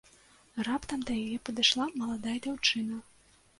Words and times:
Раптам 0.67 1.03
да 1.09 1.17
яе 1.25 1.37
падышла 1.51 1.85
маладая 2.01 2.37
дзяўчына. 2.49 3.01